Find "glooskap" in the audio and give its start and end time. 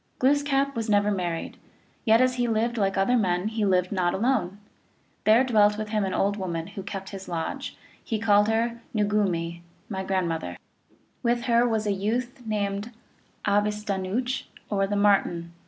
0.17-0.73